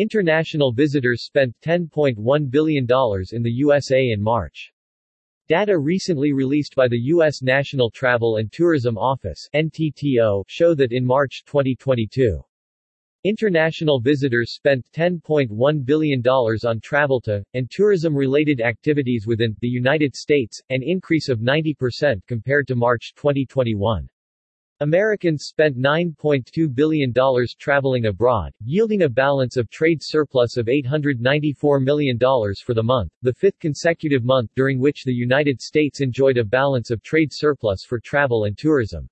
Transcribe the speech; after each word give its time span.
International 0.00 0.72
visitors 0.72 1.26
spent 1.26 1.54
$10.1 1.60 2.50
billion 2.50 2.86
in 3.32 3.42
the 3.42 3.50
USA 3.50 4.12
in 4.12 4.22
March. 4.22 4.72
Data 5.46 5.78
recently 5.78 6.32
released 6.32 6.74
by 6.74 6.88
the 6.88 7.00
U.S. 7.12 7.42
National 7.42 7.90
Travel 7.90 8.36
and 8.36 8.50
Tourism 8.50 8.96
Office 8.96 9.46
NTTO 9.54 10.44
show 10.48 10.74
that 10.74 10.92
in 10.92 11.04
March 11.04 11.42
2022, 11.44 12.42
International 13.24 14.00
visitors 14.00 14.54
spent 14.54 14.90
$10.1 14.96 15.84
billion 15.84 16.26
on 16.26 16.80
travel 16.80 17.20
to, 17.20 17.44
and 17.52 17.70
tourism-related 17.70 18.62
activities 18.62 19.26
within, 19.26 19.54
the 19.60 19.68
United 19.68 20.16
States, 20.16 20.62
an 20.70 20.80
increase 20.82 21.28
of 21.28 21.40
90% 21.40 22.26
compared 22.26 22.66
to 22.66 22.74
March 22.74 23.12
2021. 23.16 24.08
Americans 24.82 25.44
spent 25.44 25.76
$9.2 25.76 26.74
billion 26.74 27.12
traveling 27.58 28.06
abroad, 28.06 28.50
yielding 28.64 29.02
a 29.02 29.08
balance 29.10 29.58
of 29.58 29.68
trade 29.68 29.98
surplus 30.00 30.56
of 30.56 30.68
$894 30.68 31.84
million 31.84 32.18
for 32.18 32.72
the 32.72 32.82
month, 32.82 33.12
the 33.20 33.34
fifth 33.34 33.58
consecutive 33.58 34.24
month 34.24 34.50
during 34.56 34.80
which 34.80 35.04
the 35.04 35.12
United 35.12 35.60
States 35.60 36.00
enjoyed 36.00 36.38
a 36.38 36.44
balance 36.44 36.90
of 36.90 37.02
trade 37.02 37.28
surplus 37.30 37.84
for 37.86 38.00
travel 38.00 38.44
and 38.44 38.56
tourism. 38.56 39.06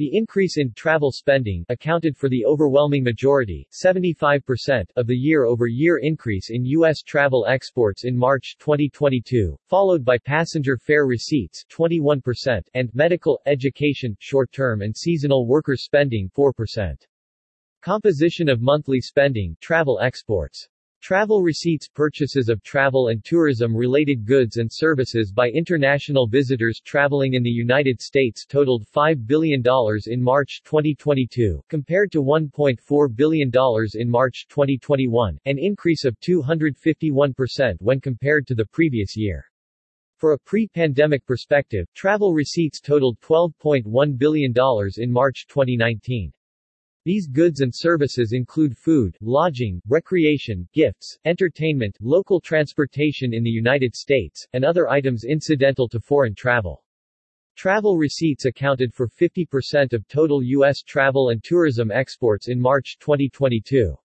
The 0.00 0.16
increase 0.16 0.56
in 0.56 0.72
travel 0.72 1.12
spending 1.12 1.66
accounted 1.68 2.16
for 2.16 2.30
the 2.30 2.46
overwhelming 2.46 3.04
majority 3.04 3.68
75% 3.70 4.86
of 4.96 5.06
the 5.06 5.14
year-over-year 5.14 5.98
increase 5.98 6.48
in 6.48 6.64
U.S. 6.64 7.02
travel 7.02 7.44
exports 7.46 8.04
in 8.04 8.16
March 8.16 8.56
2022, 8.60 9.58
followed 9.68 10.02
by 10.02 10.16
passenger 10.16 10.78
fare 10.78 11.04
receipts 11.04 11.66
21% 11.70 12.62
and 12.72 12.88
medical, 12.94 13.42
education, 13.44 14.16
short-term 14.20 14.80
and 14.80 14.96
seasonal 14.96 15.46
workers 15.46 15.84
spending 15.84 16.30
4%. 16.34 16.94
Composition 17.82 18.48
of 18.48 18.62
monthly 18.62 19.02
spending 19.02 19.54
travel 19.60 20.00
exports 20.00 20.66
Travel 21.02 21.42
receipts 21.42 21.88
purchases 21.88 22.50
of 22.50 22.62
travel 22.62 23.08
and 23.08 23.24
tourism-related 23.24 24.26
goods 24.26 24.58
and 24.58 24.70
services 24.70 25.32
by 25.32 25.48
international 25.48 26.26
visitors 26.26 26.80
traveling 26.84 27.32
in 27.34 27.42
the 27.42 27.50
United 27.50 28.02
States 28.02 28.44
totaled 28.44 28.84
$5 28.94 29.26
billion 29.26 29.62
in 30.06 30.22
March 30.22 30.60
2022, 30.62 31.62
compared 31.70 32.12
to 32.12 32.22
$1.4 32.22 33.16
billion 33.16 33.50
in 33.94 34.10
March 34.10 34.46
2021, 34.50 35.38
an 35.46 35.58
increase 35.58 36.04
of 36.04 36.20
251% 36.20 37.76
when 37.80 37.98
compared 37.98 38.46
to 38.46 38.54
the 38.54 38.66
previous 38.66 39.16
year. 39.16 39.46
For 40.18 40.34
a 40.34 40.38
pre-pandemic 40.38 41.24
perspective, 41.24 41.86
travel 41.94 42.34
receipts 42.34 42.78
totaled 42.78 43.18
$12.1 43.20 44.18
billion 44.18 44.52
in 44.98 45.10
March 45.10 45.46
2019. 45.48 46.30
These 47.04 47.28
goods 47.28 47.60
and 47.60 47.74
services 47.74 48.34
include 48.34 48.76
food, 48.76 49.16
lodging, 49.22 49.80
recreation, 49.88 50.68
gifts, 50.74 51.18
entertainment, 51.24 51.96
local 52.02 52.42
transportation 52.42 53.32
in 53.32 53.42
the 53.42 53.48
United 53.48 53.94
States, 53.94 54.46
and 54.52 54.66
other 54.66 54.86
items 54.90 55.24
incidental 55.24 55.88
to 55.88 55.98
foreign 55.98 56.34
travel. 56.34 56.84
Travel 57.56 57.96
receipts 57.96 58.44
accounted 58.44 58.92
for 58.92 59.08
50% 59.08 59.94
of 59.94 60.06
total 60.08 60.42
U.S. 60.42 60.82
travel 60.82 61.30
and 61.30 61.42
tourism 61.42 61.90
exports 61.90 62.48
in 62.48 62.60
March 62.60 62.98
2022. 63.00 63.96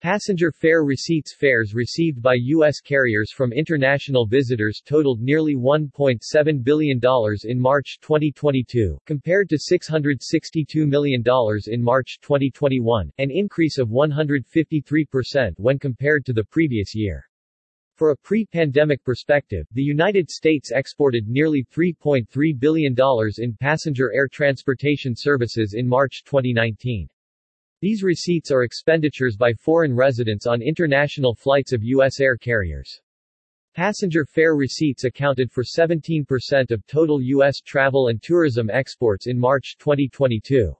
Passenger 0.00 0.52
fare 0.52 0.84
receipts 0.84 1.34
fares 1.34 1.74
received 1.74 2.22
by 2.22 2.34
U.S. 2.34 2.78
carriers 2.78 3.32
from 3.32 3.52
international 3.52 4.26
visitors 4.26 4.80
totaled 4.86 5.20
nearly 5.20 5.56
$1.7 5.56 6.62
billion 6.62 7.00
in 7.42 7.60
March 7.60 7.98
2022, 8.00 8.96
compared 9.06 9.48
to 9.48 9.58
$662 9.58 10.86
million 10.86 11.24
in 11.66 11.82
March 11.82 12.20
2021, 12.22 13.10
an 13.18 13.30
increase 13.32 13.76
of 13.78 13.88
153% 13.88 15.54
when 15.56 15.80
compared 15.80 16.24
to 16.26 16.32
the 16.32 16.44
previous 16.44 16.94
year. 16.94 17.28
For 17.96 18.12
a 18.12 18.16
pre-pandemic 18.18 19.02
perspective, 19.02 19.66
the 19.72 19.82
United 19.82 20.30
States 20.30 20.70
exported 20.72 21.26
nearly 21.26 21.66
$3.3 21.74 22.24
billion 22.60 22.94
in 23.38 23.56
passenger 23.60 24.12
air 24.14 24.28
transportation 24.28 25.16
services 25.16 25.74
in 25.74 25.88
March 25.88 26.22
2019. 26.24 27.08
These 27.80 28.02
receipts 28.02 28.50
are 28.50 28.64
expenditures 28.64 29.36
by 29.36 29.52
foreign 29.52 29.94
residents 29.94 30.46
on 30.46 30.62
international 30.62 31.32
flights 31.32 31.72
of 31.72 31.84
U.S. 31.84 32.18
air 32.18 32.36
carriers. 32.36 33.00
Passenger 33.72 34.24
fare 34.24 34.56
receipts 34.56 35.04
accounted 35.04 35.52
for 35.52 35.62
17% 35.62 36.72
of 36.72 36.84
total 36.88 37.22
U.S. 37.22 37.60
travel 37.60 38.08
and 38.08 38.20
tourism 38.20 38.68
exports 38.68 39.28
in 39.28 39.38
March 39.38 39.76
2022. 39.78 40.74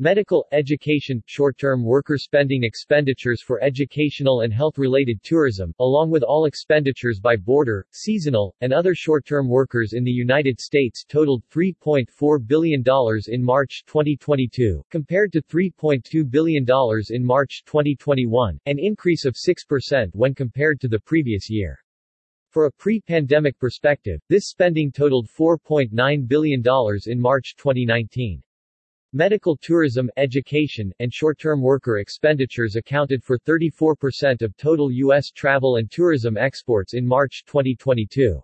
Medical, 0.00 0.46
education, 0.52 1.20
short-term 1.26 1.82
worker 1.82 2.16
spending 2.16 2.62
expenditures 2.62 3.42
for 3.42 3.60
educational 3.60 4.42
and 4.42 4.52
health-related 4.52 5.20
tourism, 5.24 5.74
along 5.80 6.08
with 6.08 6.22
all 6.22 6.44
expenditures 6.44 7.18
by 7.18 7.34
border, 7.34 7.84
seasonal, 7.90 8.54
and 8.60 8.72
other 8.72 8.94
short-term 8.94 9.48
workers 9.48 9.94
in 9.94 10.04
the 10.04 10.10
United 10.12 10.60
States 10.60 11.04
totaled 11.04 11.42
$3.4 11.52 12.46
billion 12.46 12.84
in 13.26 13.42
March 13.42 13.82
2022, 13.88 14.84
compared 14.88 15.32
to 15.32 15.42
$3.2 15.42 16.30
billion 16.30 16.64
in 17.10 17.26
March 17.26 17.64
2021, 17.66 18.56
an 18.66 18.78
increase 18.78 19.24
of 19.24 19.34
6% 19.34 20.10
when 20.12 20.32
compared 20.32 20.80
to 20.80 20.86
the 20.86 21.00
previous 21.00 21.50
year. 21.50 21.76
For 22.50 22.66
a 22.66 22.72
pre-pandemic 22.72 23.58
perspective, 23.58 24.20
this 24.28 24.46
spending 24.46 24.92
totaled 24.92 25.28
$4.9 25.28 26.28
billion 26.28 26.62
in 27.06 27.20
March 27.20 27.56
2019. 27.56 28.40
Medical 29.14 29.56
tourism, 29.56 30.10
education, 30.18 30.92
and 30.98 31.10
short-term 31.10 31.62
worker 31.62 31.96
expenditures 31.96 32.76
accounted 32.76 33.24
for 33.24 33.38
34% 33.38 34.42
of 34.42 34.54
total 34.58 34.92
U.S. 34.92 35.30
travel 35.30 35.76
and 35.76 35.90
tourism 35.90 36.36
exports 36.36 36.92
in 36.92 37.06
March 37.06 37.42
2022. 37.46 38.42